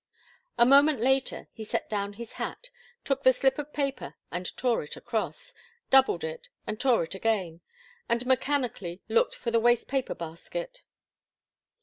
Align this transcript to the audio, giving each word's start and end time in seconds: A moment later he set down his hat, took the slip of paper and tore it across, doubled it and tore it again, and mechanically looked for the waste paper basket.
A 0.57 0.65
moment 0.65 0.99
later 0.99 1.47
he 1.51 1.63
set 1.63 1.87
down 1.87 2.13
his 2.13 2.33
hat, 2.41 2.71
took 3.03 3.21
the 3.21 3.31
slip 3.31 3.59
of 3.59 3.71
paper 3.71 4.15
and 4.31 4.47
tore 4.57 4.81
it 4.81 4.95
across, 4.97 5.53
doubled 5.91 6.23
it 6.23 6.49
and 6.65 6.79
tore 6.79 7.03
it 7.03 7.13
again, 7.13 7.61
and 8.09 8.25
mechanically 8.25 9.03
looked 9.09 9.35
for 9.35 9.51
the 9.51 9.59
waste 9.59 9.87
paper 9.87 10.15
basket. 10.15 10.81